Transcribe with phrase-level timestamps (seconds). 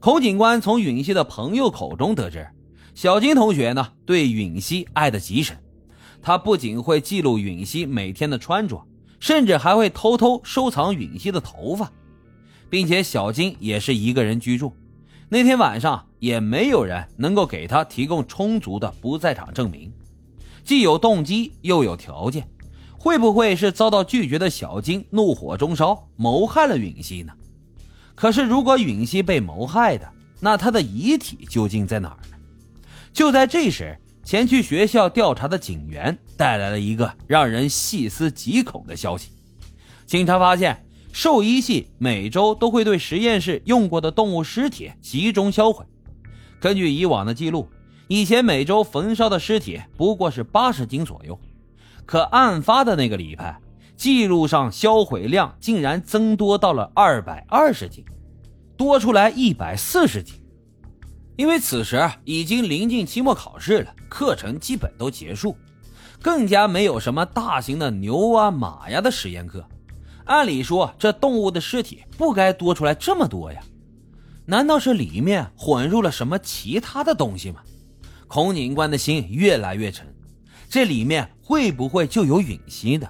[0.00, 2.46] 孔警官从允熙的朋友口中得知，
[2.94, 5.58] 小金同学呢对允熙爱得极深，
[6.22, 8.86] 他不仅会记录允熙每天的穿着，
[9.18, 11.90] 甚至还会偷偷收藏允熙的头发，
[12.70, 14.72] 并且小金也是一个人居住，
[15.28, 19.92] 那天晚上也没有人能够给他提供充足的不在场证明，
[20.62, 22.48] 既有动机又有条件，
[22.96, 27.32] 会不会是遭到拒绝的小金怒火中烧，谋害了允熙呢？
[28.20, 32.36] 可是，如果允熙被谋害的，那他的遗体究竟在哪儿呢？
[33.12, 39.30] 就在这时，前去学校调查的警员带来了一个让人细思极恐的消息：
[40.04, 45.84] 警察发现，兽医系每周都会对实验室用过的动物尸体集中销毁。
[46.58, 47.68] 根据以往的记录，
[48.08, 51.38] 以前每周焚烧的尸体不过是八十斤左右，
[52.04, 53.60] 可案发的那个礼拜。
[53.98, 58.04] 记录上销毁量竟然增多到了二百二十斤，
[58.76, 60.36] 多出来一百四十斤。
[61.34, 65.56] 因为此时已经临近期末考试了，课程基本都结束，
[66.22, 69.66] 更加没有什么大型的牛啊马呀的实验课。
[70.26, 73.60] 按理说，这动物的尸体不该多出来这么多呀？
[74.46, 77.62] 难道是里面混入了什么其他的东西吗？
[78.28, 80.06] 孔警官的心越来越沉，
[80.68, 83.08] 这里面会不会就有陨星呢？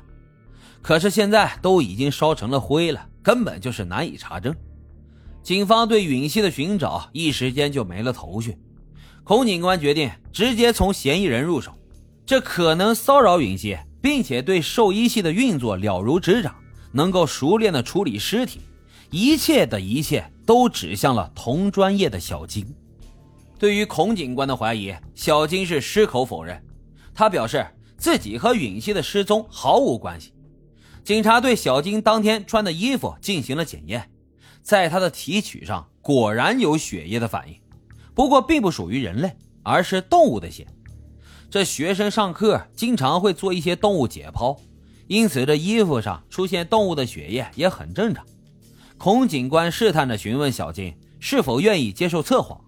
[0.80, 4.54] 可是现在都已经烧成了灰了，根本就是难以查证。
[5.42, 8.56] 警方对允熙的寻找一时间就没了头绪。
[9.24, 11.72] 孔警官决定直接从嫌疑人入手，
[12.24, 16.54] 这可能骚扰允熙，并且对兽医系的运作了如指掌，
[16.92, 18.60] 能够熟练的处理尸体，
[19.10, 22.66] 一切的一切都指向了同专业的小金。
[23.58, 26.62] 对于孔警官的怀疑，小金是矢口否认，
[27.14, 30.32] 他表示自己和允熙的失踪毫无关系。
[31.04, 34.10] 警察对小金当天穿的衣服进行了检验，
[34.62, 37.55] 在他的提取上果然有血液的反应，
[38.14, 40.66] 不过并不属于人类，而是动物的血。
[41.50, 44.58] 这学生上课经常会做一些动物解剖，
[45.06, 48.23] 因此这衣服上出现动物的血液也很正常。
[48.98, 52.61] 孔警官试探着询问小金是否愿意接受测谎，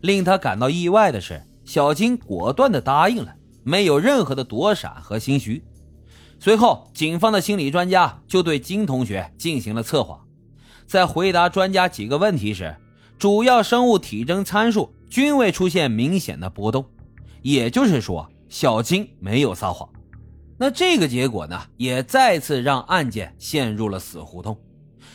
[0.00, 5.62] 令他感到意外的是，小金果断地答应了，没有任何的躲闪和心虚。
[6.44, 10.20] 随后，警方的心理专家就对金同学进行了测谎。
[10.86, 12.76] 在回答专家几个问题时，
[13.18, 16.84] 主要生物体征参数均未出现明显的波动，
[17.40, 19.88] 也就是说，小金没有撒谎。
[20.58, 24.54] 那这个结果呢，也再次让案件陷入了死胡同。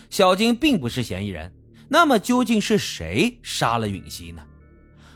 [0.09, 1.53] 小金并不是嫌疑人，
[1.89, 4.41] 那么究竟是谁杀了允熙呢？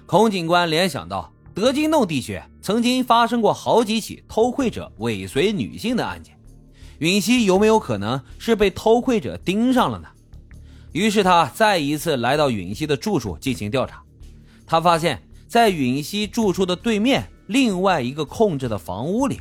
[0.06, 1.33] 孔警官联想到。
[1.56, 6.36] 德金洞地区曾经发生过好几起偷窥者尾随女性的案件，
[6.98, 10.08] 允熙有没有可能是被偷窥者盯上了呢？
[10.94, 14.02] 于是他再一次来到允熙的住处进行调查。
[14.66, 19.40] 他发现，在允熙住处的对面另外一个空置的房屋里，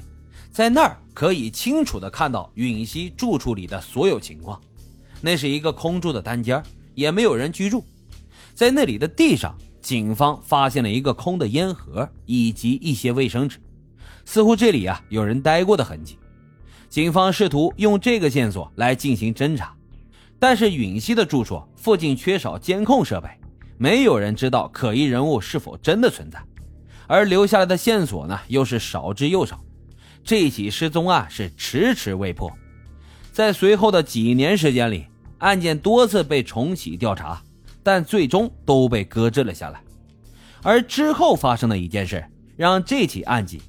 [0.51, 4.61] 在那儿可以清楚的看到允熙住处里的所有情况。
[5.23, 6.63] 那是一个空住的单间，
[6.95, 7.83] 也没有人居住。
[8.55, 9.57] 在那里的地上。
[9.83, 13.59] 警方发现了一个空的烟盒以及一些卫生纸，
[14.25, 16.17] 似乎这里啊有人待过的痕迹。
[16.89, 19.75] 警方试图用这个线索来进行侦查，
[20.39, 23.29] 但是允熙的住处附近缺少监控设备，
[23.77, 26.41] 没有人知道可疑人物是否真的存在，
[27.09, 29.61] 而留下来的线索呢又是少之又少。
[30.23, 32.53] 这起失踪案是迟迟未破，
[33.33, 35.07] 在随后的几年时间里，
[35.39, 37.43] 案件多次被重启调查。
[37.83, 39.83] 但最终都被搁置了下来，
[40.63, 42.25] 而之后发生的一件事，
[42.57, 43.61] 让这起案件，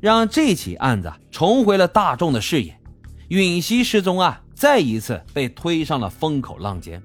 [0.00, 2.76] 让这起案子重回了大众的视野。
[3.28, 7.00] 允熙失踪案再一次被推上了风口浪尖。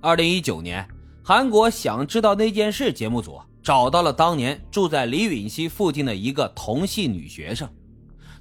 [0.00, 0.86] 二零一九年，
[1.22, 7.66] 韩国想知道那件事节目组找到了当年住在李允熙附近的一个同系女学生，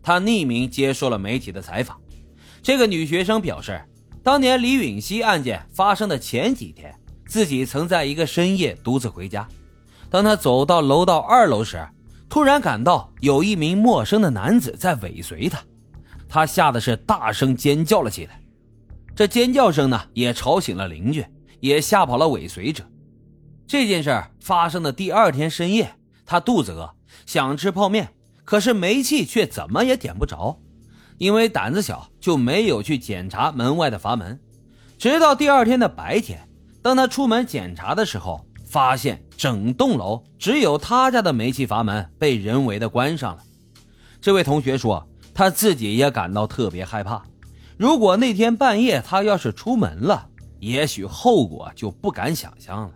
[0.01, 1.97] 她匿名接受了媒体的采访。
[2.61, 3.81] 这个女学生表示，
[4.21, 6.93] 当年李允熙案件发生的前几天。
[7.33, 9.47] 自己曾在一个深夜独自回家，
[10.07, 11.83] 当他走到楼道二楼时，
[12.29, 15.59] 突然感到有一名陌生的男子在尾随他，
[16.29, 18.39] 他吓得是大声尖叫了起来。
[19.15, 21.25] 这尖叫声呢，也吵醒了邻居，
[21.59, 22.83] 也吓跑了尾随者。
[23.65, 25.95] 这件事发生的第二天深夜，
[26.27, 26.93] 他肚子饿，
[27.25, 28.09] 想吃泡面，
[28.45, 30.59] 可是煤气却怎么也点不着，
[31.17, 34.39] 因为胆子小，就没有去检查门外的阀门，
[34.99, 36.47] 直到第二天的白天。
[36.83, 43.43] 当他出门检查的时候，发现整栋楼只有他家的煤气阀门被人为的关上了。
[44.19, 47.23] 这位同学说，他自己也感到特别害怕。
[47.77, 50.27] 如果那天半夜他要是出门了，
[50.59, 52.91] 也许后果就不敢想象了。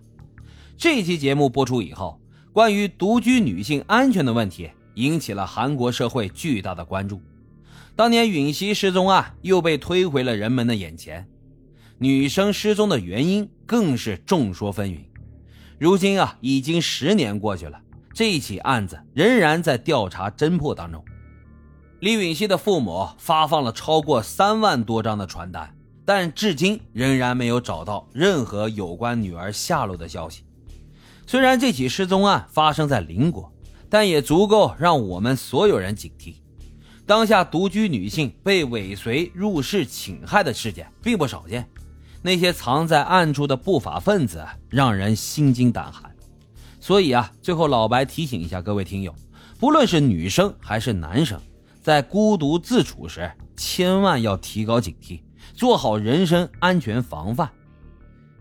[0.77, 2.19] 这期节目播出以后，
[2.51, 7.21] 关于独居女性安全的问题引起了韩国社会巨大的关注。
[7.95, 11.27] 当年允熙失踪案又被推回了人们的眼前，
[11.99, 14.99] 女生失踪的原因更是众说纷纭。
[15.79, 17.81] 如今啊，已经十年过去了，
[18.13, 21.03] 这起案子仍然在调查侦破当中。
[21.99, 30.43] 李允熙的父母发放了超过三万多张的传单，但至今仍然没有找到任何有关女儿下落的消息。
[31.25, 33.51] 虽然这起失踪案发生在邻国，
[33.89, 36.35] 但也足够让我们所有人警惕。
[37.07, 41.67] 当下独居女性被尾随入室侵害的事件并不少见，
[42.27, 46.13] 那些藏在暗处的不法分子让人心惊胆寒。
[46.81, 49.15] 所以啊，最后老白提醒一下各位听友，
[49.57, 51.39] 不论是女生还是男生，
[51.81, 55.21] 在孤独自处时，千万要提高警惕，
[55.53, 57.49] 做好人身安全防范。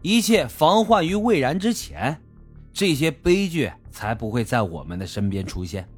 [0.02, 2.20] 一切防患于未然之前，
[2.72, 5.88] 这些悲剧才不会在我们的身边出现。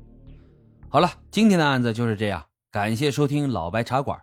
[0.91, 2.45] 好了，今天的案子就是这样。
[2.71, 4.21] 感谢收听老白茶馆，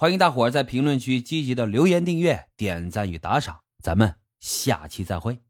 [0.00, 5.40] 欢迎大伙儿在评论区积极的留言、订阅、点赞与打赏，咱们下期再会。